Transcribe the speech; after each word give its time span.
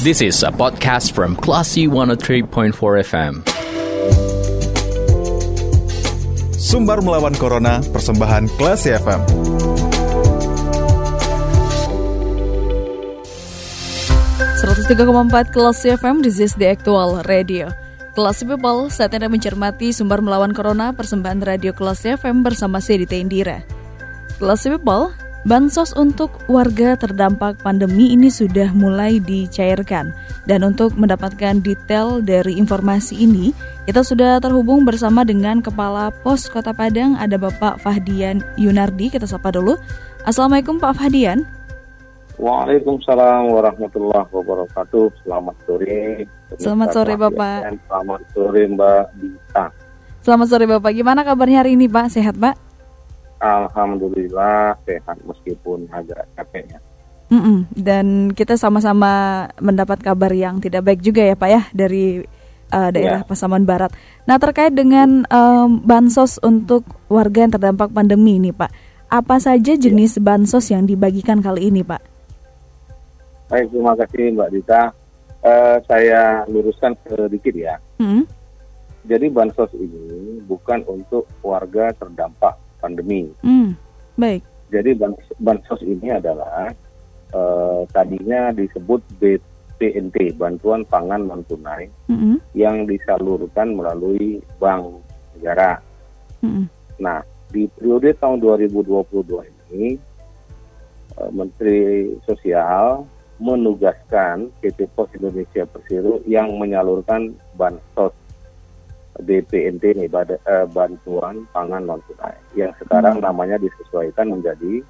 This 0.00 0.24
is 0.24 0.40
a 0.40 0.48
podcast 0.48 1.12
from 1.12 1.36
Classy 1.36 1.84
103.4 1.84 2.72
FM. 3.04 3.44
Sumbar 6.56 7.04
melawan 7.04 7.36
Corona, 7.36 7.84
persembahan 7.84 8.48
Classy 8.56 8.96
FM. 8.96 9.20
empat 15.20 15.52
Kelas 15.52 15.84
FM, 15.84 16.24
this 16.24 16.40
is 16.40 16.56
the 16.56 16.72
actual 16.72 17.20
radio. 17.28 17.68
Kelas 18.16 18.40
People, 18.40 18.88
saat 18.88 19.12
Anda 19.12 19.28
mencermati 19.28 19.92
Sumber 19.92 20.24
Melawan 20.24 20.56
Corona, 20.56 20.96
persembahan 20.96 21.44
radio 21.44 21.76
Kelas 21.76 22.08
FM 22.08 22.40
bersama 22.40 22.80
saya 22.80 23.04
Dita 23.04 23.20
Indira. 23.20 23.60
Kelas 24.40 24.64
People, 24.64 25.12
bansos 25.48 25.96
untuk 25.96 26.28
warga 26.52 26.96
terdampak 27.00 27.56
pandemi 27.64 28.12
ini 28.12 28.28
sudah 28.28 28.72
mulai 28.76 29.22
dicairkan. 29.22 30.12
Dan 30.44 30.66
untuk 30.66 30.92
mendapatkan 30.96 31.64
detail 31.64 32.20
dari 32.20 32.60
informasi 32.60 33.24
ini, 33.24 33.56
kita 33.88 34.04
sudah 34.04 34.38
terhubung 34.38 34.84
bersama 34.84 35.24
dengan 35.24 35.64
Kepala 35.64 36.12
Pos 36.22 36.48
Kota 36.50 36.76
Padang, 36.76 37.16
ada 37.16 37.40
Bapak 37.40 37.80
Fahdian 37.80 38.44
Yunardi. 38.60 39.08
Kita 39.08 39.24
sapa 39.24 39.52
dulu. 39.54 39.80
Assalamualaikum 40.28 40.76
Pak 40.76 41.00
Fahdian. 41.00 41.48
Waalaikumsalam 42.40 43.52
warahmatullahi 43.52 44.28
wabarakatuh. 44.32 45.12
Selamat 45.24 45.56
sore. 45.68 46.24
Selamat 46.56 46.88
sore 46.96 47.14
Bapak. 47.20 47.60
Selamat 47.84 48.20
sore 48.32 48.62
Mbak 48.64 49.04
Dita. 49.20 49.64
Selamat 50.24 50.46
sore 50.48 50.64
Bapak. 50.64 50.92
Gimana 50.96 51.20
kabarnya 51.20 51.64
hari 51.64 51.76
ini 51.76 51.84
Pak? 51.84 52.08
Sehat 52.12 52.40
Pak? 52.40 52.69
Alhamdulillah 53.40 54.76
sehat 54.84 55.16
meskipun 55.24 55.88
agak 55.88 56.28
capek 56.36 56.76
ya. 56.76 56.78
Mm 57.30 57.40
-mm. 57.40 57.58
Dan 57.72 58.06
kita 58.36 58.60
sama-sama 58.60 59.46
mendapat 59.62 60.02
kabar 60.04 60.28
yang 60.34 60.60
tidak 60.60 60.84
baik 60.84 61.00
juga 61.00 61.24
ya 61.24 61.34
Pak 61.38 61.48
ya 61.48 61.62
dari 61.72 62.20
uh, 62.74 62.90
daerah 62.92 63.22
ya. 63.24 63.26
Pasaman 63.26 63.64
Barat. 63.64 63.94
Nah 64.28 64.36
terkait 64.36 64.76
dengan 64.76 65.24
um, 65.30 65.80
bansos 65.80 66.36
untuk 66.44 66.84
warga 67.08 67.48
yang 67.48 67.52
terdampak 67.54 67.88
pandemi 67.96 68.36
ini 68.36 68.52
Pak, 68.52 68.70
apa 69.08 69.36
saja 69.40 69.74
jenis 69.74 70.18
ya. 70.18 70.22
bansos 70.22 70.68
yang 70.68 70.84
dibagikan 70.84 71.40
kali 71.40 71.72
ini 71.72 71.80
Pak? 71.80 72.02
Baik, 73.50 73.66
terima 73.74 73.98
kasih 73.98 74.30
Mbak 74.36 74.50
Dita. 74.54 74.82
Uh, 75.40 75.80
saya 75.88 76.44
luruskan 76.46 76.92
sedikit 77.08 77.54
ya. 77.56 77.80
Hmm. 77.96 78.28
Jadi 79.08 79.32
bansos 79.32 79.72
ini 79.72 80.38
bukan 80.44 80.84
untuk 80.84 81.24
warga 81.40 81.90
terdampak 81.96 82.69
pandemi. 82.80 83.28
Hmm. 83.44 83.76
Baik. 84.16 84.42
Jadi 84.70 84.96
bansos 85.38 85.82
ini 85.82 86.10
adalah 86.14 86.72
uh, 87.34 87.82
tadinya 87.90 88.54
disebut 88.54 89.02
BPNT, 89.18 90.34
Bantuan 90.38 90.86
Pangan 90.86 91.26
Non 91.26 91.42
Tunai, 91.46 91.90
hmm. 92.08 92.40
yang 92.54 92.86
disalurkan 92.86 93.74
melalui 93.74 94.40
bank 94.58 95.02
negara. 95.36 95.82
Hmm. 96.40 96.66
Nah, 97.02 97.20
di 97.50 97.66
periode 97.66 98.14
tahun 98.16 98.38
2022 98.40 99.74
ini, 99.74 99.98
uh, 101.18 101.30
Menteri 101.34 102.14
Sosial 102.24 103.04
menugaskan 103.40 104.52
PT 104.60 104.84
Pos 104.92 105.08
Indonesia 105.16 105.64
Persero 105.64 106.20
yang 106.28 106.60
menyalurkan 106.60 107.32
bansos 107.56 108.12
BPNT 109.20 109.84
nih 109.96 110.08
eh, 110.10 110.66
bantuan 110.70 111.44
pangan 111.54 111.82
non 111.86 112.00
tunai 112.08 112.36
yang 112.56 112.72
sekarang 112.80 113.20
hmm. 113.20 113.24
namanya 113.24 113.56
disesuaikan 113.60 114.32
menjadi 114.32 114.84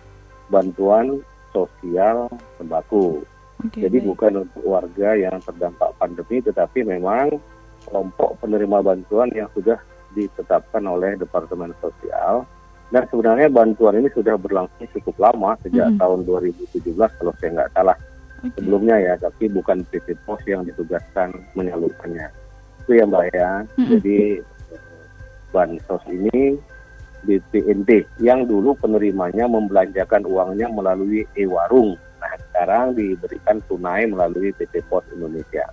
bantuan 0.51 1.23
sosial 1.51 2.31
sembako. 2.59 3.23
Okay, 3.61 3.87
Jadi 3.87 3.99
baik. 4.01 4.09
bukan 4.09 4.33
untuk 4.49 4.63
warga 4.65 5.09
yang 5.19 5.37
terdampak 5.45 5.93
pandemi 6.01 6.41
tetapi 6.41 6.81
memang 6.81 7.37
kelompok 7.85 8.41
penerima 8.41 8.81
bantuan 8.81 9.29
yang 9.37 9.53
sudah 9.53 9.77
ditetapkan 10.17 10.83
oleh 10.89 11.15
Departemen 11.21 11.77
Sosial 11.79 12.49
dan 12.91 13.07
sebenarnya 13.07 13.47
bantuan 13.53 14.03
ini 14.03 14.11
sudah 14.11 14.35
berlangsung 14.35 14.89
cukup 14.99 15.15
lama 15.23 15.55
sejak 15.63 15.95
-hmm. 15.95 16.01
tahun 16.01 16.27
2017 16.27 16.99
kalau 16.99 17.33
saya 17.39 17.51
nggak 17.55 17.73
salah 17.77 17.97
okay. 18.43 18.51
sebelumnya 18.59 18.97
ya, 18.99 19.15
tapi 19.21 19.47
bukan 19.53 19.85
PT 19.89 20.17
Pos 20.25 20.41
yang 20.49 20.65
ditugaskan 20.65 21.31
menyalurkannya. 21.55 22.40
Itu 22.85 22.91
ya 22.97 23.05
Mbak 23.07 23.25
ya. 23.33 23.51
Mm-hmm. 23.65 23.91
Jadi 23.97 24.19
bansos 25.51 26.03
ini 26.07 26.57
BPNT 27.21 28.09
yang 28.25 28.49
dulu 28.49 28.73
penerimanya 28.81 29.45
membelanjakan 29.45 30.25
uangnya 30.25 30.73
melalui 30.73 31.29
e-warung. 31.37 31.99
Nah 32.21 32.33
sekarang 32.49 32.97
diberikan 32.97 33.61
tunai 33.69 34.09
melalui 34.09 34.57
PT 34.57 34.81
Pos 34.89 35.05
Indonesia. 35.13 35.69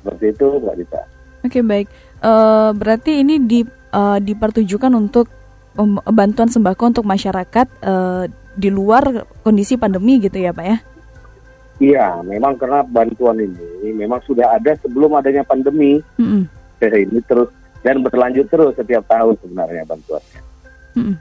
Seperti 0.00 0.32
itu 0.32 0.48
Mbak 0.62 0.76
Dita. 0.80 1.02
Oke 1.44 1.60
okay, 1.60 1.62
baik. 1.62 1.86
Uh, 2.24 2.72
berarti 2.72 3.20
ini 3.20 3.38
di, 3.44 3.60
uh, 3.92 4.18
dipertujukan 4.18 4.92
untuk 4.96 5.28
um, 5.76 6.00
bantuan 6.00 6.48
sembako 6.48 6.96
untuk 6.96 7.04
masyarakat 7.04 7.66
uh, 7.84 8.24
di 8.56 8.72
luar 8.72 9.28
kondisi 9.44 9.76
pandemi 9.76 10.16
gitu 10.16 10.40
ya 10.40 10.56
Pak 10.56 10.64
ya? 10.64 10.78
Iya, 11.76 12.24
memang 12.24 12.56
karena 12.56 12.80
bantuan 12.88 13.36
ini 13.36 13.92
memang 13.92 14.24
sudah 14.24 14.56
ada 14.56 14.72
sebelum 14.80 15.12
adanya 15.12 15.44
pandemi. 15.44 16.00
Mm-hmm. 16.16 16.42
Ini 16.80 17.20
terus 17.28 17.52
dan 17.84 18.00
berlanjut 18.00 18.48
terus 18.48 18.72
setiap 18.76 19.04
tahun 19.08 19.36
sebenarnya 19.44 19.84
bantuannya. 19.84 20.40
Mm-hmm. 20.96 21.16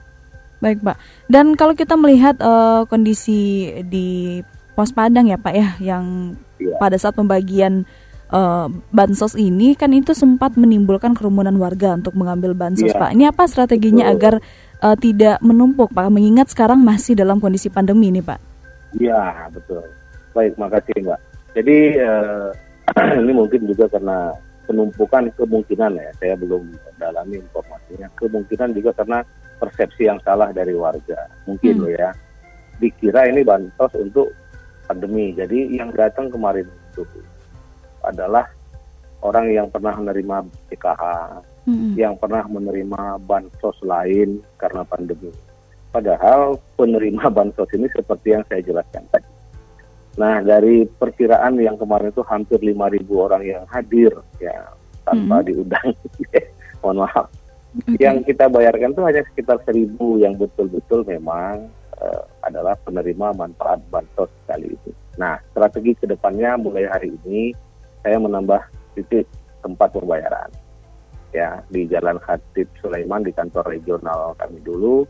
Baik, 0.63 0.79
Pak. 0.79 0.97
Dan 1.27 1.59
kalau 1.59 1.75
kita 1.75 1.99
melihat 1.99 2.39
uh, 2.39 2.87
kondisi 2.87 3.69
di 3.85 4.39
Pos 4.73 4.95
Padang 4.95 5.27
ya, 5.27 5.35
Pak 5.35 5.53
ya, 5.53 5.69
yang 5.83 6.35
iya. 6.57 6.79
pada 6.79 6.95
saat 6.95 7.19
pembagian 7.19 7.83
uh, 8.31 8.71
bansos 8.95 9.35
ini 9.35 9.75
kan 9.75 9.91
itu 9.91 10.15
sempat 10.15 10.55
menimbulkan 10.55 11.11
kerumunan 11.13 11.53
warga 11.59 11.99
untuk 11.99 12.15
mengambil 12.15 12.55
bansos, 12.55 12.95
iya. 12.95 12.99
Pak. 12.99 13.11
Ini 13.11 13.23
apa 13.29 13.43
strateginya 13.51 14.07
Betul. 14.07 14.15
agar 14.15 14.33
uh, 14.79 14.95
tidak 14.95 15.37
menumpuk, 15.43 15.91
Pak? 15.91 16.07
Mengingat 16.07 16.47
sekarang 16.47 16.79
masih 16.79 17.19
dalam 17.19 17.43
kondisi 17.43 17.67
pandemi 17.67 18.07
ini, 18.07 18.23
Pak. 18.23 18.39
Iya, 18.95 19.51
betul. 19.51 19.83
Baik, 20.35 20.59
makasih 20.59 20.99
Mbak. 20.99 21.19
Jadi 21.55 21.77
uh, 22.03 22.51
ini 23.23 23.31
mungkin 23.31 23.71
juga 23.71 23.87
karena 23.87 24.35
penumpukan 24.67 25.31
kemungkinan 25.39 25.95
ya, 25.95 26.11
saya 26.19 26.35
belum 26.35 26.75
dalami 26.99 27.39
informasinya. 27.39 28.11
Kemungkinan 28.19 28.75
juga 28.75 28.91
karena 28.99 29.23
persepsi 29.63 30.11
yang 30.11 30.19
salah 30.27 30.51
dari 30.51 30.75
warga. 30.75 31.31
Mungkin 31.47 31.79
hmm. 31.79 31.81
loh 31.87 31.91
ya, 31.95 32.11
dikira 32.83 33.31
ini 33.31 33.47
bansos 33.47 33.95
untuk 33.95 34.35
pandemi. 34.91 35.31
Jadi 35.31 35.71
yang 35.71 35.95
datang 35.95 36.27
kemarin 36.27 36.67
itu 36.91 37.07
adalah 38.03 38.51
orang 39.23 39.55
yang 39.55 39.71
pernah 39.71 39.95
menerima 39.95 40.51
PKH, 40.67 41.03
hmm. 41.63 41.95
yang 41.95 42.19
pernah 42.19 42.43
menerima 42.43 43.23
bansos 43.23 43.79
lain 43.87 44.43
karena 44.59 44.83
pandemi. 44.83 45.31
Padahal 45.95 46.59
penerima 46.75 47.31
bansos 47.39 47.71
ini 47.71 47.87
seperti 47.95 48.35
yang 48.35 48.43
saya 48.51 48.59
jelaskan 48.59 49.07
tadi 49.15 49.34
Nah, 50.15 50.39
dari 50.39 50.87
perkiraan 50.87 51.59
yang 51.59 51.75
kemarin 51.75 52.11
itu 52.11 52.23
hampir 52.23 52.59
5.000 52.63 53.03
orang 53.11 53.43
yang 53.43 53.63
hadir 53.67 54.15
ya 54.39 54.71
tanpa 55.03 55.43
hmm. 55.43 55.45
diundang. 55.51 55.89
Mohon 56.81 56.97
maaf. 57.03 57.27
Okay. 57.75 58.07
Yang 58.07 58.31
kita 58.31 58.47
bayarkan 58.47 58.95
itu 58.95 59.03
hanya 59.03 59.21
sekitar 59.27 59.59
1.000 59.67 59.99
yang 60.23 60.39
betul-betul 60.39 61.03
memang 61.03 61.67
uh, 61.99 62.23
adalah 62.47 62.79
penerima 62.87 63.35
manfaat 63.35 63.83
bansos 63.91 64.31
kali 64.47 64.71
itu. 64.71 64.95
Nah, 65.19 65.35
strategi 65.51 65.95
ke 65.99 66.07
depannya 66.07 66.55
mulai 66.55 66.87
hari 66.87 67.11
ini 67.23 67.51
saya 67.99 68.15
menambah 68.15 68.63
titik 68.95 69.27
tempat 69.59 69.91
pembayaran. 69.91 70.47
Ya, 71.35 71.59
di 71.67 71.83
Jalan 71.91 72.15
Khatib 72.23 72.71
Sulaiman 72.79 73.27
di 73.27 73.35
kantor 73.35 73.67
regional 73.67 74.39
kami 74.39 74.63
dulu 74.63 75.03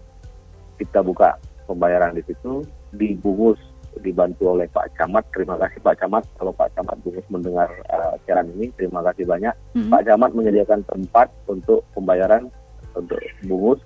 kita 0.81 1.05
buka 1.05 1.37
pembayaran 1.69 2.17
di 2.17 2.25
situ 2.25 2.65
dibungkus 2.97 3.61
dibantu 4.01 4.57
oleh 4.57 4.67
Pak 4.71 4.95
Camat. 4.99 5.23
Terima 5.31 5.55
kasih 5.59 5.79
Pak 5.79 5.95
Camat. 6.01 6.23
Kalau 6.35 6.51
Pak 6.51 6.69
Camat 6.75 6.97
Bungus 7.03 7.27
mendengar 7.31 7.69
uh, 7.91 8.15
siaran 8.25 8.51
ini, 8.57 8.71
terima 8.75 9.03
kasih 9.11 9.27
banyak. 9.27 9.55
Mm-hmm. 9.75 9.91
Pak 9.91 10.03
Camat 10.07 10.31
menyediakan 10.35 10.81
tempat 10.87 11.27
untuk 11.47 11.85
pembayaran 11.95 12.49
untuk 12.95 13.19
bungus. 13.45 13.79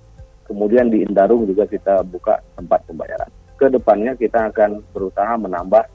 Kemudian 0.46 0.90
di 0.90 1.06
Indarung 1.06 1.46
juga 1.46 1.66
kita 1.70 2.02
buka 2.02 2.42
tempat 2.58 2.82
pembayaran. 2.90 3.30
Ke 3.54 3.70
depannya 3.70 4.18
kita 4.18 4.50
akan 4.50 4.82
berusaha 4.90 5.38
menambah 5.38 5.86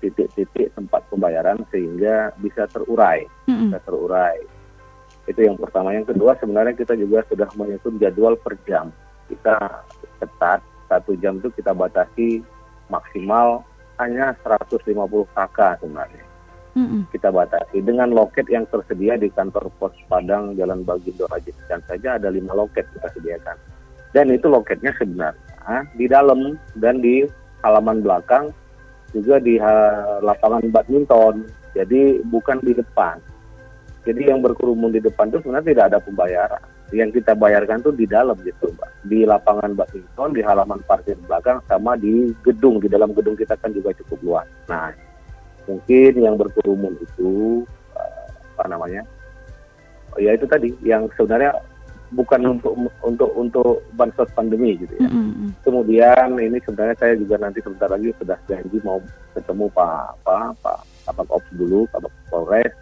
titik-titik 0.00 0.72
tempat 0.72 1.04
pembayaran 1.12 1.60
sehingga 1.68 2.32
bisa 2.40 2.64
terurai, 2.72 3.28
mm-hmm. 3.44 3.68
bisa 3.68 3.78
terurai. 3.84 4.36
Itu 5.28 5.40
yang 5.44 5.60
pertama. 5.60 5.92
Yang 5.92 6.16
kedua 6.16 6.32
sebenarnya 6.40 6.74
kita 6.74 6.96
juga 6.96 7.20
sudah 7.28 7.48
menyusun 7.52 8.00
jadwal 8.00 8.40
per 8.40 8.56
jam. 8.64 8.88
Kita 9.28 9.84
ketat 10.18 10.64
satu 10.90 11.14
jam 11.22 11.38
itu 11.38 11.52
kita 11.54 11.70
batasi 11.70 12.42
maksimal 12.90 13.64
hanya 14.02 14.36
150 14.42 14.84
KK 15.32 15.58
sebenarnya. 15.80 16.24
Mm-hmm. 16.70 17.10
Kita 17.10 17.34
batasi 17.34 17.82
dengan 17.82 18.14
loket 18.14 18.46
yang 18.46 18.62
tersedia 18.70 19.18
di 19.18 19.26
kantor 19.26 19.74
pos 19.78 19.90
Padang 20.06 20.54
Jalan 20.54 20.86
Bagindo 20.86 21.26
Haji 21.26 21.50
dan 21.66 21.82
saja 21.86 22.14
ada 22.14 22.30
lima 22.30 22.54
loket 22.54 22.86
kita 22.94 23.10
sediakan. 23.10 23.58
Dan 24.14 24.30
itu 24.30 24.46
loketnya 24.46 24.94
sebenarnya 24.98 25.86
di 25.98 26.06
dalam 26.10 26.58
dan 26.78 27.02
di 27.02 27.26
halaman 27.62 28.02
belakang 28.02 28.50
juga 29.10 29.42
di 29.42 29.58
lapangan 30.22 30.66
badminton 30.70 31.46
Jadi 31.74 32.22
bukan 32.26 32.58
di 32.66 32.74
depan. 32.74 33.22
Jadi 34.02 34.26
yang 34.26 34.42
berkerumun 34.42 34.90
di 34.90 34.98
depan 34.98 35.30
itu 35.30 35.38
sebenarnya 35.42 35.70
tidak 35.70 35.86
ada 35.94 35.98
pembayaran. 36.02 36.62
Yang 36.90 37.22
kita 37.22 37.38
bayarkan 37.38 37.78
tuh 37.78 37.94
di 37.94 38.10
dalam 38.10 38.34
gitu, 38.42 38.66
Mbak. 38.74 38.89
Di 39.00 39.24
lapangan 39.24 39.72
badminton, 39.72 40.36
di 40.36 40.42
halaman 40.44 40.84
parkir 40.84 41.16
belakang, 41.24 41.64
sama 41.64 41.96
di 41.96 42.32
gedung. 42.44 42.80
Di 42.84 42.88
dalam 42.92 43.16
gedung 43.16 43.32
kita 43.32 43.56
kan 43.56 43.72
juga 43.72 43.96
cukup 44.04 44.18
luas. 44.20 44.48
Nah, 44.68 44.92
mungkin 45.64 46.12
yang 46.20 46.36
berkerumun 46.36 47.00
itu 47.00 47.64
uh, 47.96 48.26
apa 48.58 48.64
namanya? 48.68 49.02
Oh, 50.12 50.20
ya 50.20 50.34
itu 50.36 50.44
tadi 50.44 50.74
yang 50.84 51.08
sebenarnya 51.16 51.54
bukan 52.10 52.58
untuk 52.58 52.74
untuk 53.06 53.30
untuk 53.38 53.86
bansos 53.94 54.26
pandemi 54.34 54.74
gitu 54.74 54.90
ya. 54.98 55.06
Mm-hmm. 55.06 55.62
Kemudian 55.62 56.28
ini 56.42 56.58
sebenarnya 56.66 56.96
saya 56.98 57.14
juga 57.14 57.38
nanti 57.38 57.62
sebentar 57.62 57.86
lagi 57.86 58.10
sudah 58.18 58.38
janji 58.50 58.78
mau 58.82 58.98
ketemu 59.32 59.70
Pak 59.70 60.26
Pak 60.26 60.58
Pak 60.58 60.78
Kabak 61.06 61.28
Ops 61.30 61.50
dulu, 61.54 61.86
Kabak 61.94 62.12
Polres 62.26 62.74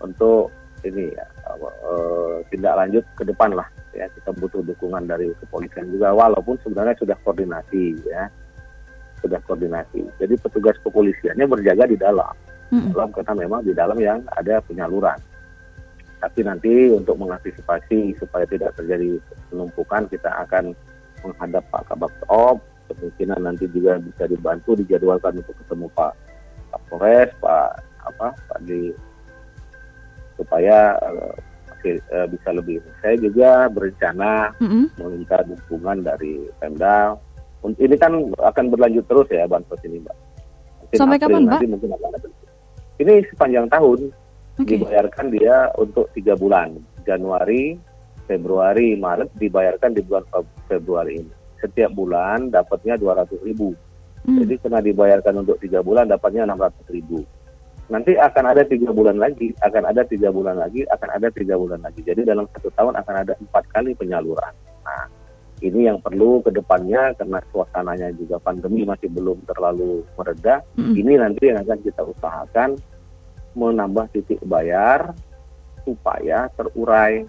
untuk 0.00 0.48
ini 0.86 1.12
ya 1.12 1.26
uh, 1.56 2.40
tindak 2.48 2.76
lanjut 2.76 3.04
ke 3.16 3.22
depan 3.26 3.52
lah 3.52 3.68
ya 3.92 4.06
kita 4.14 4.30
butuh 4.36 4.62
dukungan 4.64 5.04
dari 5.04 5.28
kepolisian 5.42 5.90
juga 5.92 6.14
walaupun 6.14 6.56
sebenarnya 6.62 6.96
sudah 7.00 7.16
koordinasi 7.26 7.98
ya 8.06 8.30
sudah 9.20 9.40
koordinasi. 9.44 10.00
Jadi 10.16 10.34
petugas 10.40 10.76
kepolisiannya 10.80 11.44
berjaga 11.44 11.84
di 11.86 11.96
dalam, 12.00 12.32
Mm-mm. 12.72 12.96
dalam 12.96 13.12
karena 13.12 13.32
memang 13.36 13.60
di 13.62 13.72
dalam 13.76 13.98
yang 14.00 14.24
ada 14.32 14.64
penyaluran. 14.64 15.20
Tapi 16.20 16.40
nanti 16.44 16.92
untuk 16.92 17.16
mengantisipasi 17.16 18.16
supaya 18.20 18.44
tidak 18.44 18.76
terjadi 18.76 19.16
penumpukan, 19.48 20.04
kita 20.08 20.28
akan 20.44 20.76
menghadap 21.24 21.64
Pak 21.72 21.88
Kabak 21.88 22.12
kemungkinan 22.90 23.40
nanti 23.46 23.70
juga 23.70 24.02
bisa 24.02 24.26
dibantu 24.26 24.74
dijadwalkan 24.74 25.38
untuk 25.38 25.54
ketemu 25.64 25.86
Pak 25.94 26.12
Pak 26.74 26.80
Polres, 26.90 27.30
Pak 27.38 27.70
apa 28.00 28.34
Pak 28.34 28.58
di 28.66 28.90
supaya 30.40 30.96
eh, 31.84 32.26
bisa 32.32 32.48
lebih. 32.56 32.80
Saya 33.04 33.20
juga 33.20 33.68
berencana 33.68 34.56
Mm-mm. 34.56 34.88
meminta 34.96 35.44
dukungan 35.44 36.00
dari 36.00 36.48
Pemda. 36.56 37.12
Ini 37.60 37.92
kan 38.00 38.16
akan 38.40 38.64
berlanjut 38.72 39.04
terus 39.04 39.28
ya 39.28 39.44
bansos 39.44 39.76
ini, 39.84 40.00
Mbak. 40.00 40.16
Mungkin 40.80 40.96
Sampai 40.96 41.20
April 41.20 41.28
kapan, 41.28 41.42
nanti 41.44 41.66
mungkin 41.68 41.90
akan 41.92 42.10
ada. 42.16 42.28
Ini 43.00 43.14
sepanjang 43.32 43.66
tahun 43.68 44.00
Oke. 44.60 44.76
dibayarkan 44.76 45.26
dia 45.32 45.68
untuk 45.76 46.08
tiga 46.16 46.36
bulan, 46.36 46.80
Januari, 47.04 47.76
Februari, 48.24 48.96
Maret 48.96 49.28
dibayarkan 49.36 49.92
di 49.92 50.00
bulan 50.04 50.24
Feb- 50.32 50.56
Februari 50.68 51.20
ini. 51.20 51.32
Setiap 51.60 51.92
bulan 51.92 52.48
dapatnya 52.48 52.96
200 52.96 53.40
ribu. 53.44 53.76
Mm. 54.24 54.44
Jadi 54.44 54.54
kena 54.60 54.80
dibayarkan 54.80 55.44
untuk 55.44 55.56
tiga 55.60 55.80
bulan 55.84 56.08
dapatnya 56.08 56.48
600 56.48 56.92
ribu. 56.92 57.24
Nanti 57.90 58.14
akan 58.14 58.44
ada 58.54 58.62
tiga 58.62 58.94
bulan 58.94 59.18
lagi, 59.18 59.50
akan 59.66 59.82
ada 59.90 60.06
tiga 60.06 60.30
bulan 60.30 60.62
lagi, 60.62 60.86
akan 60.86 61.08
ada 61.10 61.28
tiga 61.34 61.58
bulan 61.58 61.82
lagi. 61.82 62.06
Jadi 62.06 62.22
dalam 62.22 62.46
satu 62.54 62.70
tahun 62.70 62.94
akan 62.94 63.14
ada 63.26 63.34
empat 63.34 63.66
kali 63.74 63.98
penyaluran. 63.98 64.54
Nah, 64.86 65.10
ini 65.58 65.90
yang 65.90 65.98
perlu 65.98 66.38
ke 66.38 66.54
depannya 66.54 67.18
karena 67.18 67.42
suasananya 67.50 68.14
juga 68.14 68.38
pandemi 68.38 68.86
masih 68.86 69.10
belum 69.10 69.42
terlalu 69.42 70.06
mereda. 70.14 70.62
Mm-mm. 70.78 70.94
Ini 70.94 71.12
nanti 71.18 71.50
yang 71.50 71.66
akan 71.66 71.78
kita 71.82 72.02
usahakan 72.06 72.78
menambah 73.58 74.06
titik 74.14 74.38
bayar 74.46 75.10
supaya 75.82 76.46
terurai 76.54 77.26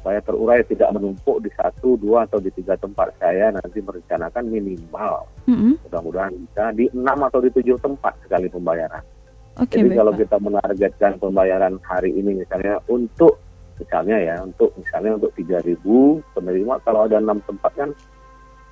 supaya 0.00 0.16
terurai 0.24 0.64
tidak 0.64 0.96
menumpuk 0.96 1.44
di 1.44 1.52
satu, 1.52 2.00
dua 2.00 2.24
atau 2.24 2.40
di 2.40 2.48
tiga 2.56 2.72
tempat 2.80 3.12
saya 3.20 3.52
nanti 3.52 3.84
merencanakan 3.84 4.48
minimal 4.48 5.28
Mm-mm. 5.44 5.76
mudah-mudahan 5.84 6.32
bisa 6.40 6.72
di 6.72 6.88
enam 6.96 7.20
atau 7.28 7.44
di 7.44 7.52
tujuh 7.52 7.76
tempat 7.76 8.16
sekali 8.24 8.48
pembayaran. 8.48 9.04
Oke, 9.60 9.76
Jadi 9.76 9.92
baik, 9.92 9.98
kalau 10.00 10.12
kita 10.16 10.36
menargetkan 10.40 11.12
pembayaran 11.20 11.76
hari 11.84 12.16
ini 12.16 12.40
misalnya 12.40 12.80
untuk 12.88 13.36
misalnya 13.76 14.16
ya 14.24 14.34
untuk 14.40 14.72
misalnya 14.80 15.20
untuk 15.20 15.36
3000 15.36 15.84
penerima 16.32 16.74
kalau 16.80 17.04
ada 17.04 17.20
enam 17.20 17.36
tempat 17.44 17.72
kan 17.76 17.92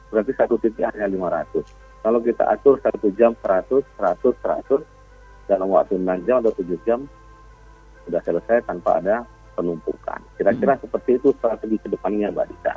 berarti 0.08 0.32
satu 0.32 0.56
titik 0.56 0.88
hanya 0.88 1.12
500. 1.12 1.60
Kalau 2.08 2.24
kita 2.24 2.44
atur 2.48 2.80
satu 2.80 3.12
jam 3.20 3.36
100, 3.44 3.84
100, 4.00 4.32
100 4.64 4.80
dalam 5.44 5.68
waktu 5.68 6.00
6 6.00 6.24
jam 6.24 6.40
atau 6.40 6.56
7 6.56 6.88
jam 6.88 7.04
sudah 8.08 8.24
selesai 8.24 8.64
tanpa 8.64 8.96
ada 9.04 9.28
penumpukan. 9.58 10.22
Kira-kira 10.38 10.78
seperti 10.78 11.18
itu 11.18 11.34
strategi 11.34 11.82
ke 11.82 11.90
depannya 11.90 12.30
Mbak 12.30 12.46
Dita. 12.46 12.74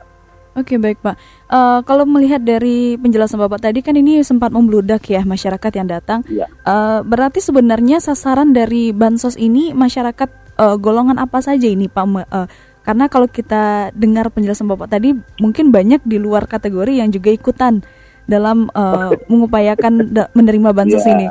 Oke 0.52 0.76
baik 0.76 1.00
Pak. 1.00 1.16
Eh, 1.48 1.80
kalau 1.88 2.04
melihat 2.04 2.44
dari 2.44 3.00
penjelasan 3.00 3.40
Bapak 3.40 3.64
tadi 3.64 3.80
kan 3.80 3.96
ini 3.96 4.20
sempat 4.20 4.52
membludak 4.52 5.06
ya 5.08 5.24
masyarakat 5.24 5.72
yang 5.72 5.88
datang. 5.88 6.20
Iya. 6.28 6.50
Eh, 6.50 7.00
berarti 7.06 7.40
sebenarnya 7.40 8.04
sasaran 8.04 8.52
dari 8.52 8.92
bansos 8.92 9.40
ini 9.40 9.72
masyarakat 9.72 10.28
eh, 10.60 10.76
golongan 10.76 11.22
apa 11.22 11.40
saja 11.40 11.64
ini 11.64 11.88
Pak? 11.88 12.06
Eh, 12.28 12.48
karena 12.82 13.08
kalau 13.08 13.32
kita 13.32 13.94
dengar 13.96 14.28
penjelasan 14.28 14.68
Bapak 14.68 14.92
tadi 14.92 15.14
mungkin 15.40 15.72
banyak 15.72 16.04
di 16.04 16.18
luar 16.20 16.50
kategori 16.50 17.00
yang 17.00 17.08
juga 17.14 17.32
ikutan 17.32 17.80
dalam 18.28 18.68
eh, 18.76 19.12
mengupayakan 19.32 20.12
menerima 20.36 20.70
bansos 20.76 21.06
Iya. 21.08 21.14
ini. 21.16 21.26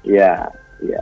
Iya, 0.00 0.32
iya. 0.80 1.00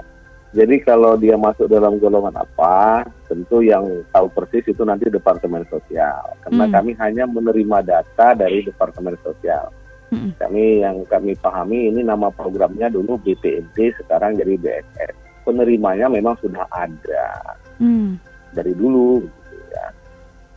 Jadi 0.48 0.80
kalau 0.80 1.20
dia 1.20 1.36
masuk 1.36 1.68
dalam 1.68 2.00
golongan 2.00 2.32
apa, 2.40 3.04
tentu 3.28 3.60
yang 3.60 3.84
tahu 4.08 4.32
persis 4.32 4.64
itu 4.64 4.80
nanti 4.80 5.12
Departemen 5.12 5.68
Sosial. 5.68 6.24
Karena 6.40 6.64
Hmm. 6.64 6.72
kami 6.72 6.92
hanya 6.96 7.24
menerima 7.28 7.78
data 7.84 8.32
dari 8.32 8.64
Departemen 8.64 9.20
Sosial. 9.20 9.68
Mm-mm. 10.08 10.32
Kami 10.40 10.80
yang 10.80 11.04
kami 11.04 11.36
pahami 11.36 11.92
ini 11.92 12.00
nama 12.00 12.32
programnya 12.32 12.88
dulu 12.88 13.20
BPNT, 13.20 13.92
sekarang 14.00 14.40
jadi 14.40 14.56
BSS. 14.56 15.12
Penerimanya 15.44 16.08
memang 16.08 16.32
sudah 16.40 16.64
ada 16.72 17.56
Hmm. 17.76 18.16
dari 18.56 18.72
dulu 18.72 19.20
gitu 19.20 19.56
ya. 19.68 19.92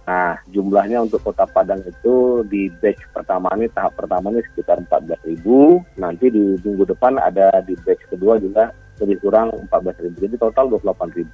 Nah, 0.08 0.40
jumlahnya 0.48 1.04
untuk 1.04 1.20
Kota 1.20 1.44
Padang 1.52 1.84
itu 1.84 2.48
di 2.48 2.72
batch 2.80 3.12
pertama 3.12 3.52
ini 3.60 3.68
tahap 3.76 4.00
pertama 4.00 4.32
ini 4.32 4.40
sekitar 4.48 4.80
14.000, 4.88 5.84
nanti 6.00 6.32
di 6.32 6.56
minggu 6.64 6.88
depan 6.88 7.20
ada 7.20 7.60
di 7.60 7.76
batch 7.76 8.08
kedua 8.08 8.40
juga 8.40 8.72
lebih 9.02 9.18
kurang 9.26 9.50
14.000. 9.68 10.22
Jadi 10.22 10.36
total 10.38 10.66
28.000. 10.78 11.26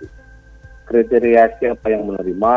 Kriteria 0.87 1.43
siapa 1.59 1.91
yang 1.91 2.07
menerima 2.07 2.55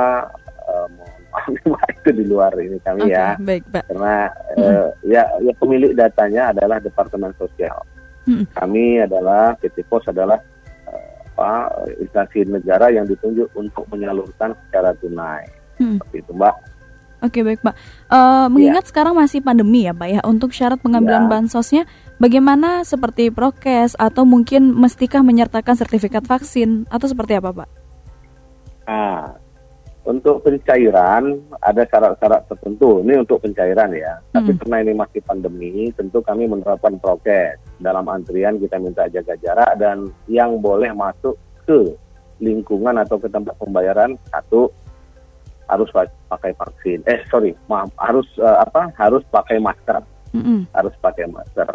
maaf 1.71 1.95
itu 2.03 2.11
di 2.15 2.25
luar 2.27 2.55
ini 2.59 2.79
kami 2.83 3.07
Oke, 3.07 3.15
ya. 3.15 3.35
baik 3.39 3.65
Pak. 3.71 3.85
Karena 3.91 4.17
eh, 4.59 4.89
ya, 5.07 5.23
ya 5.43 5.53
pemilik 5.59 5.93
datanya 5.95 6.55
adalah 6.55 6.79
Departemen 6.83 7.35
Sosial. 7.39 7.83
Hmm. 8.27 8.45
Kami 8.55 9.03
adalah 9.03 9.57
PT 9.59 9.83
Pos 9.87 10.07
adalah 10.07 10.39
apa 11.41 11.73
instansi 11.97 12.45
negara 12.45 12.93
yang 12.93 13.09
ditunjuk 13.09 13.49
untuk 13.57 13.89
menyalurkan 13.89 14.53
secara 14.69 14.93
tunai. 14.99 15.49
Hmm. 15.81 15.97
Seperti 15.97 16.17
itu, 16.21 16.33
Mbak. 16.37 16.57
Oke 17.21 17.41
baik 17.45 17.61
Pak. 17.61 17.75
Eh, 18.09 18.47
mengingat 18.49 18.89
sekarang 18.89 19.13
masih 19.13 19.45
pandemi 19.45 19.85
ya 19.85 19.93
Pak 19.93 20.09
ya, 20.09 20.21
untuk 20.25 20.57
syarat 20.57 20.81
pengambilan 20.81 21.29
Ya. 21.29 21.31
bansosnya, 21.31 21.83
bagaimana 22.21 22.85
seperti 22.85 23.33
prokes 23.33 23.97
atau 23.97 24.29
mungkin 24.29 24.77
mestikah 24.77 25.25
menyertakan 25.25 25.75
sertifikat 25.75 26.23
vaksin 26.29 26.85
atau 26.93 27.09
seperti 27.09 27.41
apa 27.41 27.51
Pak? 27.51 27.69
Nah, 28.87 29.33
untuk 30.05 30.43
pencairan 30.43 31.39
ada 31.61 31.83
syarat-syarat 31.85 32.49
tertentu. 32.49 33.05
Ini 33.05 33.21
untuk 33.21 33.41
pencairan 33.45 33.93
ya. 33.95 34.21
Tapi 34.33 34.53
Hmm. 34.53 34.59
karena 34.61 34.77
ini 34.85 34.93
masih 34.97 35.21
pandemi, 35.25 35.93
tentu 35.95 36.21
kami 36.25 36.49
menerapkan 36.49 36.97
prokes. 37.01 37.61
Dalam 37.81 38.09
antrian 38.09 38.61
kita 38.61 38.77
minta 38.81 39.09
jaga 39.09 39.37
jarak 39.41 39.73
dan 39.81 40.09
yang 40.29 40.61
boleh 40.61 40.93
masuk 40.93 41.37
ke 41.65 41.97
lingkungan 42.41 42.97
atau 42.97 43.21
ke 43.21 43.29
tempat 43.29 43.53
pembayaran 43.61 44.17
satu 44.33 44.73
harus 45.69 45.87
pa- 45.93 46.11
pakai 46.33 46.57
vaksin. 46.57 47.05
Eh 47.07 47.21
sorry, 47.31 47.55
maaf 47.71 47.93
harus 48.01 48.27
eh, 48.41 48.59
apa? 48.61 48.91
Harus 48.97 49.23
pakai 49.31 49.61
masker. 49.61 50.01
Mm-mm. 50.31 50.63
harus 50.71 50.95
pakai 51.03 51.27
masker. 51.27 51.67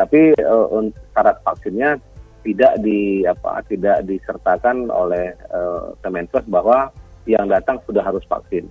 Tapi 0.00 0.32
un- 0.72 0.96
syarat 1.12 1.44
vaksinnya 1.44 2.00
tidak 2.40 2.80
di 2.80 3.20
apa 3.28 3.60
tidak 3.68 4.00
disertakan 4.08 4.88
oleh 4.88 5.36
eh, 5.36 5.86
Kemensos 6.00 6.44
bahwa 6.48 6.88
yang 7.28 7.52
datang 7.52 7.76
sudah 7.84 8.00
harus 8.00 8.24
vaksin. 8.24 8.64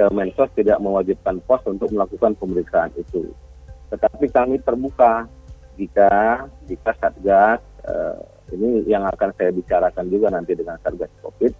Kemensos 0.00 0.48
tidak 0.56 0.80
mewajibkan 0.80 1.44
pos 1.44 1.60
untuk 1.68 1.92
melakukan 1.92 2.32
pemeriksaan 2.40 2.88
itu. 2.96 3.28
Tetapi 3.92 4.32
kami 4.32 4.56
terbuka 4.64 5.28
jika 5.76 6.08
jika 6.64 6.90
Satgas 6.96 7.60
eh, 7.84 8.16
ini 8.56 8.88
yang 8.88 9.04
akan 9.08 9.32
saya 9.36 9.52
bicarakan 9.52 10.08
juga 10.08 10.32
nanti 10.32 10.56
dengan 10.56 10.80
Satgas 10.80 11.12
Covid. 11.20 11.52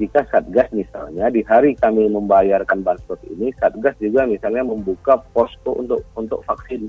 Jika 0.00 0.24
Satgas 0.30 0.72
misalnya 0.72 1.28
di 1.28 1.44
hari 1.44 1.76
kami 1.76 2.08
membayarkan 2.08 2.80
bansos 2.80 3.20
ini, 3.28 3.52
Satgas 3.58 3.98
juga 3.98 4.24
misalnya 4.24 4.64
membuka 4.64 5.20
posko 5.34 5.76
untuk 5.76 6.00
untuk 6.14 6.40
vaksin. 6.46 6.88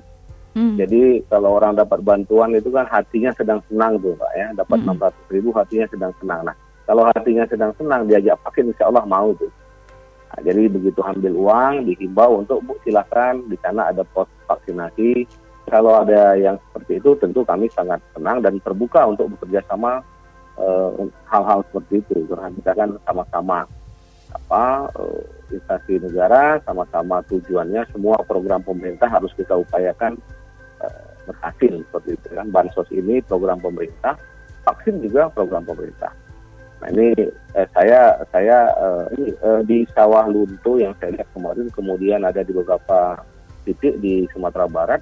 Hmm. 0.54 0.78
Jadi 0.78 1.26
kalau 1.34 1.58
orang 1.58 1.74
dapat 1.74 2.06
bantuan 2.06 2.54
itu 2.54 2.70
kan 2.70 2.86
hatinya 2.86 3.34
sedang 3.34 3.58
senang 3.66 3.98
tuh 3.98 4.14
Pak 4.14 4.32
ya, 4.38 4.48
dapat 4.54 4.86
Mm-mm. 4.86 5.02
600 5.02 5.34
ribu 5.34 5.50
hatinya 5.58 5.88
sedang 5.90 6.14
senang. 6.22 6.42
Nah 6.46 6.56
kalau 6.86 7.04
hatinya 7.10 7.44
sedang 7.50 7.74
senang 7.74 8.06
diajak 8.06 8.38
vaksin 8.46 8.70
insya 8.70 8.86
Allah 8.86 9.06
mau 9.10 9.34
tuh. 9.34 9.50
Nah, 10.34 10.40
jadi 10.46 10.70
begitu 10.70 11.02
ambil 11.02 11.34
uang 11.34 11.74
dihimbau 11.90 12.46
untuk 12.46 12.62
bu 12.66 12.74
silakan 12.86 13.50
di 13.50 13.58
sana 13.62 13.90
ada 13.90 14.06
pos 14.06 14.30
vaksinasi 14.50 15.26
kalau 15.70 16.02
ada 16.06 16.38
yang 16.38 16.58
seperti 16.70 17.02
itu 17.02 17.14
tentu 17.18 17.42
kami 17.46 17.70
sangat 17.70 18.02
senang 18.14 18.42
dan 18.42 18.58
terbuka 18.62 19.06
untuk 19.06 19.30
bekerja 19.38 19.62
sama 19.70 20.02
eh, 20.58 20.90
hal-hal 21.30 21.62
seperti 21.70 22.02
itu 22.02 22.26
karena 22.30 22.50
kita 22.50 22.72
kan 22.74 22.90
sama-sama 23.06 23.66
apa 24.34 24.90
uh, 24.98 25.22
instansi 25.54 26.02
negara 26.02 26.58
sama-sama 26.66 27.22
tujuannya 27.30 27.86
semua 27.94 28.18
program 28.26 28.66
pemerintah 28.66 29.06
harus 29.06 29.30
kita 29.38 29.54
upayakan 29.54 30.18
berhasil 31.24 31.74
seperti 31.88 32.10
itu 32.16 32.28
kan 32.36 32.48
bansos 32.52 32.90
ini 32.92 33.24
program 33.24 33.60
pemerintah 33.60 34.16
vaksin 34.64 35.00
juga 35.04 35.32
program 35.32 35.64
pemerintah 35.64 36.12
nah 36.84 36.92
ini 36.92 37.16
eh, 37.56 37.68
saya 37.72 38.20
saya 38.32 38.72
eh, 38.76 39.06
ini 39.16 39.28
eh, 39.32 39.62
di 39.64 39.78
sawah 39.96 40.28
lunto 40.28 40.76
yang 40.80 40.92
saya 41.00 41.16
lihat 41.16 41.30
kemarin 41.32 41.68
kemudian 41.72 42.28
ada 42.28 42.44
di 42.44 42.52
beberapa 42.52 43.24
titik 43.64 44.04
di 44.04 44.28
Sumatera 44.36 44.68
Barat 44.68 45.00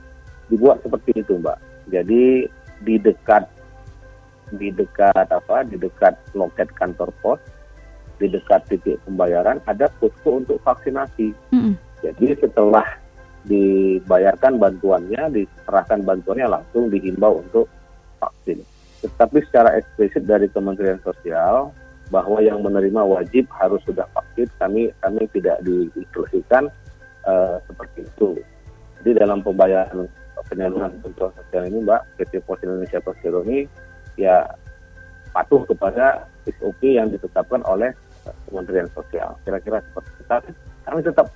dibuat 0.53 0.83
seperti 0.85 1.25
itu 1.25 1.41
mbak 1.41 1.57
jadi 1.89 2.45
di 2.85 2.95
dekat 3.01 3.49
di 4.51 4.69
dekat 4.69 5.31
apa 5.31 5.63
di 5.63 5.79
dekat 5.79 6.13
loket 6.35 6.67
kantor 6.75 7.09
pos 7.23 7.39
di 8.21 8.29
dekat 8.29 8.61
titik 8.69 9.01
pembayaran 9.09 9.57
ada 9.65 9.89
posko 9.97 10.37
untuk 10.37 10.61
vaksinasi. 10.61 11.33
Mm-mm. 11.49 11.73
Jadi 12.05 12.37
setelah 12.37 12.85
dibayarkan 13.45 14.61
bantuannya, 14.61 15.33
diserahkan 15.33 16.05
bantuannya 16.05 16.47
langsung 16.47 16.93
dihimbau 16.93 17.41
untuk 17.41 17.65
vaksin. 18.21 18.61
Tetapi 19.01 19.37
secara 19.49 19.81
eksplisit 19.81 20.29
dari 20.29 20.45
Kementerian 20.45 21.01
Sosial 21.01 21.73
bahwa 22.13 22.37
yang 22.43 22.61
menerima 22.61 23.01
wajib 23.01 23.49
harus 23.57 23.81
sudah 23.87 24.05
vaksin, 24.13 24.45
kami 24.61 24.93
kami 25.01 25.25
tidak 25.33 25.57
diinstruksikan 25.65 26.69
uh, 27.25 27.57
seperti 27.65 28.05
itu. 28.05 28.37
Jadi 29.01 29.17
dalam 29.17 29.41
pembayaran 29.41 30.05
penyaluran 30.45 30.93
bantuan 31.01 31.31
sosial 31.33 31.63
ini, 31.65 31.81
Mbak, 31.81 32.01
PT 32.21 32.43
Pos 32.45 32.61
Indonesia 32.61 32.99
Persero 33.01 33.41
ini 33.47 33.65
ya 34.19 34.45
patuh 35.31 35.63
kepada 35.65 36.27
SOP 36.45 36.81
yang 36.83 37.09
ditetapkan 37.09 37.63
oleh 37.65 37.95
Kementerian 38.45 38.89
Sosial. 38.93 39.33
Kira-kira 39.41 39.81
seperti 39.81 40.09
itu. 40.21 40.53
Kami 40.85 40.99
tetap 41.01 41.27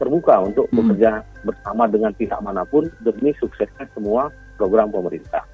terbuka 0.00 0.40
untuk 0.40 0.64
Hmm. 0.72 0.80
bekerja 0.80 1.20
bersama 1.44 1.84
dengan 1.84 2.16
pihak 2.16 2.40
mana 2.40 2.64
pun 2.64 2.88
demi 3.04 3.36
suksesnya 3.36 3.84
semua 3.92 4.32
program 4.56 4.88
pemerintah. 4.88 5.44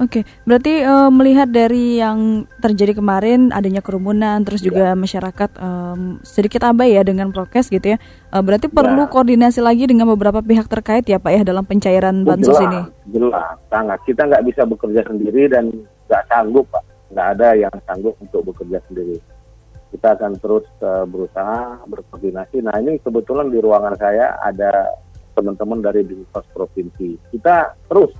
Oke, 0.00 0.24
berarti 0.48 0.80
eh, 0.80 1.10
melihat 1.12 1.52
dari 1.52 2.00
yang 2.00 2.48
terjadi 2.56 2.96
kemarin 2.96 3.52
adanya 3.52 3.84
kerumunan, 3.84 4.40
terus 4.48 4.64
juga 4.64 4.96
masyarakat 4.96 5.60
em, 5.60 6.16
sedikit 6.24 6.64
abai 6.64 6.96
ya 6.96 7.04
dengan 7.04 7.28
prokes 7.28 7.68
gitu 7.68 7.84
ya. 7.84 7.98
Eh, 8.32 8.40
berarti 8.40 8.72
perlu 8.72 9.04
Ya. 9.04 9.12
koordinasi 9.12 9.60
lagi 9.60 9.84
dengan 9.84 10.08
beberapa 10.08 10.40
pihak 10.40 10.72
terkait 10.72 11.04
ya 11.04 11.20
Pak 11.20 11.32
ya 11.36 11.42
dalam 11.44 11.68
pencairan 11.68 12.24
bansos 12.24 12.56
jelas, 12.56 12.64
ini. 12.64 12.80
Jelas, 13.12 13.60
sangat. 13.68 14.00
Kita 14.08 14.24
nggak 14.24 14.44
bisa 14.48 14.62
bekerja 14.64 15.04
sendiri 15.04 15.52
dan 15.52 15.68
nggak 16.08 16.22
sanggup, 16.32 16.64
Pak. 16.72 16.82
Nggak 17.12 17.26
ada 17.36 17.48
yang 17.60 17.74
sanggup 17.84 18.16
untuk 18.24 18.40
bekerja 18.48 18.80
sendiri. 18.88 19.20
Kita 19.90 20.14
akan 20.14 20.38
terus 20.38 20.66
eh, 20.78 21.04
berusaha 21.04 21.82
berkoordinasi. 21.84 22.62
Nah 22.62 22.78
ini 22.78 22.98
kebetulan 22.98 23.50
di 23.50 23.58
ruangan 23.58 23.94
saya 23.94 24.38
ada 24.38 24.94
teman-teman 25.32 25.80
dari 25.80 26.02
Dinas 26.02 26.46
Provinsi. 26.50 27.18
Kita 27.30 27.74
terus 27.84 28.14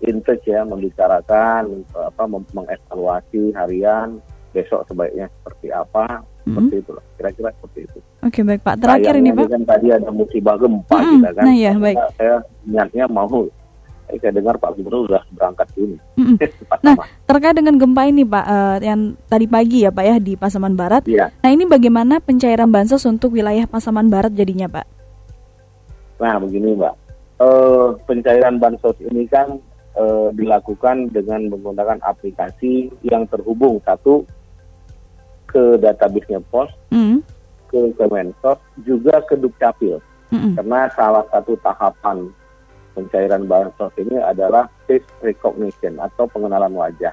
intens 0.00 0.44
ya 0.44 0.60
membicarakan 0.62 1.64
apa 1.94 2.22
mengevaluasi 2.28 3.52
harian 3.52 4.20
besok 4.50 4.84
sebaiknya 4.84 5.26
seperti 5.32 5.68
apa 5.68 6.22
Mhm. 6.44 6.46
seperti 6.46 6.74
itu 6.76 6.90
kira-kira 7.16 7.48
seperti 7.50 7.80
itu 7.84 7.98
Oke 8.20 8.40
baik 8.40 8.60
Pak. 8.60 8.74
Terakhir 8.78 9.14
ini 9.16 9.32
Sayangnya 9.32 9.40
Pak. 9.40 9.48
kan 9.50 9.62
tadi 9.66 9.86
ada 9.90 10.10
musibah 10.12 10.54
gempa 10.54 10.92
Mm-mm. 10.94 11.12
kita 11.18 11.30
kan 11.32 11.44
Nah, 11.44 11.54
iya, 11.54 11.72
baik. 11.74 11.96
Saya- 12.14 12.44
niatnya 12.62 13.04
mau 13.06 13.48
saya 14.04 14.30
dengar 14.30 14.60
Pak 14.60 14.76
Gubernur 14.76 15.08
sudah 15.08 15.22
berangkat 15.32 15.66
sini 15.74 15.96
Mm-mm. 16.20 16.36
Cepat 16.38 16.78
Nah, 16.84 16.94
terkait 17.24 17.56
dengan 17.56 17.74
gempa 17.80 18.04
ini 18.04 18.22
Pak, 18.22 18.44
eh, 18.46 18.76
yang 18.86 19.16
tadi 19.26 19.46
pagi 19.48 19.82
ya 19.82 19.90
Pak 19.90 20.04
ya 20.04 20.16
di 20.20 20.36
Pasaman 20.36 20.76
Barat. 20.76 21.08
Iya. 21.08 21.32
Nah 21.40 21.50
ini 21.50 21.64
bagaimana 21.64 22.20
pencairan 22.20 22.68
bansos 22.68 23.02
untuk 23.08 23.34
wilayah 23.34 23.64
Pasaman 23.64 24.12
Barat 24.12 24.36
jadinya 24.36 24.68
Pak? 24.68 24.86
Nah, 26.20 26.38
begini 26.38 26.76
Mbak. 26.78 26.94
Eh, 27.42 27.88
pencairan 28.06 28.62
bansos 28.62 28.94
ini 29.02 29.26
kan 29.26 29.58
eh, 29.94 30.28
dilakukan 30.34 31.10
dengan 31.10 31.50
menggunakan 31.50 31.98
aplikasi 32.04 32.92
yang 33.02 33.26
terhubung 33.26 33.82
satu 33.82 34.22
ke 35.50 35.78
database-nya 35.78 36.42
pos, 36.50 36.70
Mm, 36.90 37.22
ke 37.70 37.80
Kemensos, 37.94 38.58
juga 38.82 39.18
ke 39.26 39.34
Dukcapil. 39.34 39.98
mm-mm. 40.30 40.54
Karena 40.58 40.86
salah 40.94 41.22
satu 41.30 41.54
tahapan 41.58 42.26
pencairan 42.94 43.44
bansos 43.50 43.92
ini 43.98 44.16
adalah 44.22 44.70
face 44.86 45.04
recognition 45.20 45.98
atau 45.98 46.30
pengenalan 46.30 46.72
wajah. 46.72 47.12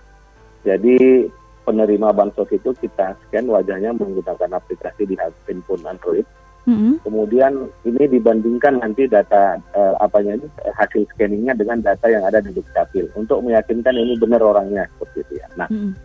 Jadi 0.62 1.28
penerima 1.66 2.14
bansos 2.14 2.50
itu 2.54 2.74
kita 2.78 3.18
scan 3.28 3.50
wajahnya 3.50 3.94
menggunakan 3.98 4.58
aplikasi 4.58 5.10
di 5.10 5.16
handphone 5.18 5.86
Android. 5.86 6.26
Mm-mm. 6.70 7.02
Kemudian 7.02 7.74
ini 7.90 8.06
dibandingkan 8.06 8.86
nanti 8.86 9.10
data 9.10 9.58
eh, 9.74 9.96
apanya 9.98 10.38
ini 10.38 10.46
eh, 10.62 10.74
hasil 10.78 11.10
scanningnya 11.10 11.58
dengan 11.58 11.82
data 11.82 12.06
yang 12.06 12.22
ada 12.22 12.38
di 12.38 12.54
Dukcapil 12.54 13.10
untuk 13.18 13.42
meyakinkan 13.42 13.98
ini 13.98 14.14
benar 14.22 14.46
orangnya 14.46 14.86
seperti 14.94 15.26
itu 15.26 15.34
ya. 15.42 15.48
Nah 15.58 15.66
Mm-mm. 15.74 15.98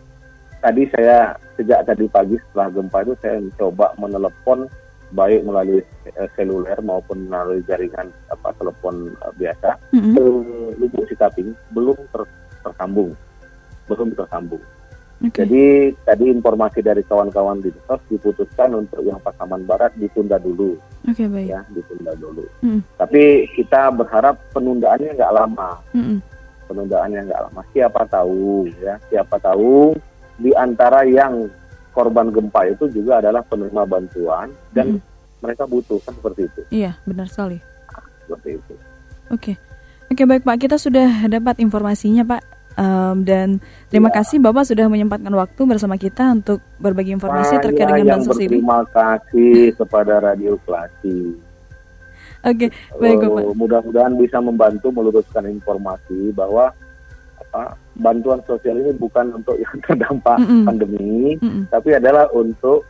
tadi 0.65 0.89
saya 0.89 1.37
sejak 1.61 1.85
tadi 1.85 2.09
pagi 2.09 2.41
setelah 2.41 2.73
gempa 2.73 3.05
itu 3.05 3.13
saya 3.21 3.37
mencoba 3.37 3.85
menelepon 4.01 4.59
baik 5.15 5.47
melalui 5.47 5.79
eh, 6.07 6.29
seluler 6.35 6.75
maupun 6.83 7.31
melalui 7.31 7.63
jaringan 7.63 8.11
apa 8.27 8.51
telepon 8.59 9.11
eh, 9.11 9.33
biasa 9.39 9.69
Mm-mm. 9.95 10.13
ke 10.15 10.23
Lubuk 10.81 11.03
Sikaping 11.07 11.55
belum 11.71 11.95
ter- 12.11 12.31
tersambung 12.63 13.15
belum 13.87 14.11
tersambung. 14.19 14.59
Oke. 15.17 15.41
Jadi 15.41 15.95
tadi 16.05 16.29
informasi 16.29 16.85
dari 16.85 17.01
kawan-kawan 17.01 17.57
di 17.57 17.73
Disos 17.73 17.97
diputuskan 18.05 18.77
untuk 18.77 19.01
yang 19.01 19.17
Pasaman 19.17 19.65
Barat 19.65 19.89
ditunda 19.97 20.37
dulu 20.37 20.77
Oke 21.09 21.25
baik. 21.25 21.49
ya 21.49 21.65
ditunda 21.73 22.13
dulu. 22.19 22.45
Mm. 22.61 22.85
Tapi 23.01 23.49
kita 23.57 23.89
berharap 23.89 24.37
penundaannya 24.53 25.17
nggak 25.17 25.33
lama, 25.33 25.81
Mm-mm. 25.97 26.21
penundaannya 26.69 27.33
nggak 27.33 27.41
lama. 27.49 27.61
Siapa 27.73 28.05
tahu 28.05 28.69
ya, 28.77 29.01
siapa 29.09 29.41
tahu 29.41 29.97
di 30.37 30.53
antara 30.53 31.01
yang 31.01 31.49
korban 31.97 32.29
gempa 32.29 32.61
itu 32.67 32.85
juga 32.87 33.17
adalah 33.17 33.41
penerima 33.41 33.83
bantuan 33.83 34.53
dan 34.69 35.01
mereka 35.37 35.65
butuh 35.65 35.97
kan 35.99 36.13
seperti 36.13 36.45
itu, 36.45 36.61
Iya 36.75 36.93
benar 37.03 37.25
sekali. 37.25 37.57
seperti 38.21 38.49
itu. 38.55 38.73
Oke, 39.27 39.53
oke 40.07 40.23
baik 40.23 40.43
Pak, 40.43 40.57
kita 40.59 40.77
sudah 40.77 41.25
dapat 41.27 41.57
informasinya 41.57 42.21
Pak. 42.23 42.41
Em, 42.75 43.17
dan 43.23 43.57
terima 43.87 44.07
Ya. 44.07 44.21
kasih 44.21 44.37
Bapak 44.37 44.61
sudah 44.63 44.85
menyempatkan 44.85 45.33
waktu 45.33 45.61
bersama 45.65 45.95
kita 45.95 46.29
untuk 46.31 46.61
berbagi 46.77 47.09
informasi 47.11 47.57
terkait 47.59 47.83
Saya 47.83 47.97
dengan 47.97 48.21
bansos 48.21 48.37
ini. 48.37 48.45
berterima 48.53 48.85
kasih 48.87 49.53
kepada 49.73 50.13
Radio 50.21 50.61
Klasi. 50.61 51.33
Oke, 52.39 52.69
baik 52.93 53.17
Eh, 53.17 53.25
Bapak. 53.25 53.57
mudah-mudahan 53.57 54.13
bisa 54.13 54.37
membantu 54.39 54.93
meluruskan 54.93 55.49
informasi 55.49 56.29
bahwa 56.31 56.69
apa, 57.39 57.73
bantuan 57.97 58.39
sosial 58.45 58.79
ini 58.79 58.91
bukan 58.95 59.33
untuk 59.33 59.57
yang 59.63 59.75
terdampak 59.83 60.37
Mm-mm. 60.41 60.65
pandemi, 60.65 61.35
Mm-mm. 61.41 61.69
tapi 61.69 61.97
adalah 61.97 62.29
untuk 62.33 62.85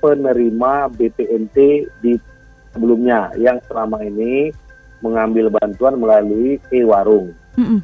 penerima 0.00 0.88
BPNT 0.96 1.56
di 2.00 2.16
sebelumnya 2.72 3.34
yang 3.36 3.60
selama 3.68 4.00
ini 4.00 4.48
mengambil 5.00 5.52
bantuan 5.52 5.96
melalui 5.96 6.60
e-warung. 6.72 7.32
Mm-mm. 7.56 7.80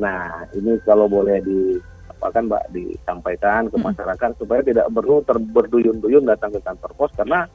Nah, 0.00 0.48
ini 0.56 0.80
kalau 0.84 1.10
boleh 1.10 1.44
di 1.44 1.76
apa 2.20 2.36
kan 2.36 2.52
Mbak 2.52 2.76
disampaikan 2.76 3.72
ke 3.72 3.80
masyarakat 3.80 4.30
supaya 4.36 4.60
tidak 4.60 4.92
perlu 4.92 5.24
berduyun-duyun 5.24 6.28
datang 6.28 6.52
ke 6.52 6.60
kantor 6.60 6.92
pos 6.92 7.08
karena 7.16 7.48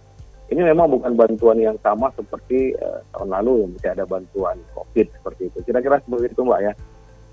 ini 0.49 0.61
memang 0.61 0.89
bukan 0.89 1.13
bantuan 1.13 1.57
yang 1.57 1.77
sama 1.81 2.09
seperti 2.13 2.73
eh, 2.73 2.99
tahun 3.13 3.29
lalu 3.33 3.65
yang 3.65 3.69
masih 3.77 3.91
ada 3.93 4.05
bantuan 4.05 4.57
COVID 4.77 5.07
seperti 5.21 5.41
itu. 5.49 5.57
Kira-kira 5.69 6.01
seperti 6.01 6.33
itu 6.33 6.41
Mbak 6.45 6.61
ya. 6.61 6.73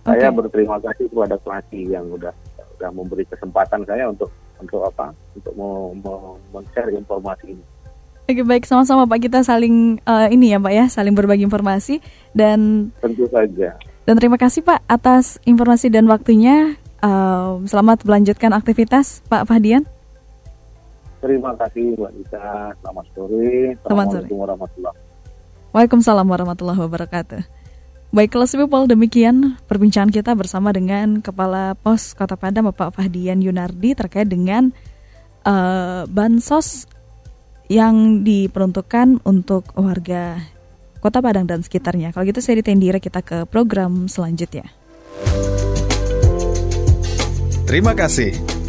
Saya 0.02 0.28
Oke. 0.34 0.42
berterima 0.42 0.76
kasih 0.82 1.06
kepada 1.06 1.36
Klasi 1.38 1.94
yang 1.94 2.10
udah 2.10 2.34
udah 2.78 2.90
memberi 2.90 3.22
kesempatan 3.30 3.86
saya 3.86 4.10
untuk 4.10 4.30
untuk 4.58 4.82
apa? 4.82 5.14
Untuk 5.38 5.54
mau 5.54 5.94
mau 6.02 6.34
men-share 6.50 6.90
informasi 6.94 7.54
ini. 7.54 7.64
Oke 8.26 8.42
baik 8.46 8.64
sama-sama 8.66 9.06
Pak 9.06 9.18
kita 9.18 9.42
saling 9.42 9.98
eh, 9.98 10.28
ini 10.30 10.54
ya 10.54 10.58
Pak 10.62 10.72
ya 10.72 10.86
saling 10.86 11.14
berbagi 11.14 11.42
informasi 11.46 11.98
dan 12.34 12.90
Tentu 13.02 13.26
saja. 13.30 13.74
dan 14.06 14.14
terima 14.18 14.38
kasih 14.38 14.62
Pak 14.62 14.82
atas 14.86 15.42
informasi 15.46 15.90
dan 15.90 16.06
waktunya. 16.06 16.78
Em, 17.02 17.66
selamat 17.66 18.06
melanjutkan 18.06 18.54
aktivitas 18.54 19.26
Pak 19.26 19.50
Fahdian. 19.50 19.82
Terima 21.18 21.50
kasih 21.58 21.98
Mbak 21.98 22.12
Dita. 22.14 22.74
Selamat 22.78 23.06
sore. 23.14 23.74
Selamat 23.82 24.06
sore. 24.10 24.94
Waalaikumsalam 25.74 26.26
warahmatullahi 26.26 26.78
wabarakatuh. 26.78 27.61
Baik, 28.12 28.36
kelas 28.36 28.52
people 28.52 28.84
demikian 28.84 29.56
perbincangan 29.64 30.12
kita 30.12 30.36
bersama 30.36 30.68
dengan 30.68 31.24
Kepala 31.24 31.72
Pos 31.72 32.12
Kota 32.12 32.36
Padang 32.36 32.68
Bapak 32.68 32.92
Fahdian 32.92 33.40
Yunardi 33.40 33.96
terkait 33.96 34.28
dengan 34.28 34.68
eh, 35.48 36.04
bansos 36.04 36.84
yang 37.72 38.20
diperuntukkan 38.20 39.24
untuk 39.24 39.72
warga 39.80 40.44
Kota 41.00 41.24
Padang 41.24 41.48
dan 41.48 41.64
sekitarnya. 41.64 42.12
Kalau 42.12 42.28
gitu 42.28 42.44
saya 42.44 42.60
ditendira 42.60 43.00
kita 43.00 43.24
ke 43.24 43.48
program 43.48 44.04
selanjutnya. 44.12 44.68
Terima 47.64 47.96
kasih. 47.96 48.61